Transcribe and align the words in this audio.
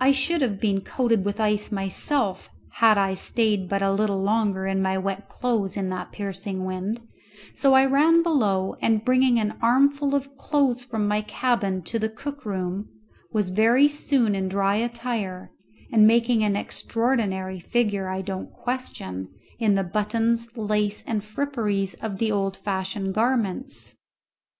I 0.00 0.10
should 0.10 0.42
have 0.42 0.58
been 0.58 0.80
coated 0.80 1.24
with 1.24 1.38
ice 1.38 1.70
myself 1.70 2.50
had 2.80 2.98
I 2.98 3.14
stayed 3.14 3.68
but 3.68 3.80
a 3.80 3.92
little 3.92 4.20
longer 4.20 4.66
in 4.66 4.82
my 4.82 4.98
wet 4.98 5.28
clothes 5.28 5.76
in 5.76 5.88
that 5.90 6.10
piercing 6.10 6.64
wind, 6.64 7.00
so 7.54 7.74
I 7.74 7.86
ran 7.86 8.24
below, 8.24 8.74
and 8.82 9.04
bringing 9.04 9.38
an 9.38 9.56
armful 9.62 10.16
of 10.16 10.36
clothes 10.36 10.82
from 10.84 11.06
my 11.06 11.20
cabin 11.20 11.80
to 11.82 12.00
the 12.00 12.08
cook 12.08 12.44
room, 12.44 12.88
was 13.30 13.50
very 13.50 13.86
soon 13.86 14.34
in 14.34 14.48
dry 14.48 14.74
attire, 14.74 15.52
and 15.92 16.08
making 16.08 16.42
an 16.42 16.56
extraordinary 16.56 17.60
figure, 17.60 18.08
I 18.08 18.20
don't 18.20 18.52
question, 18.52 19.28
in 19.60 19.76
the 19.76 19.84
buttons, 19.84 20.56
lace, 20.56 21.04
and 21.06 21.22
fripperies 21.22 21.94
of 22.02 22.18
the 22.18 22.32
old 22.32 22.56
fashioned 22.56 23.14
garments. 23.14 23.94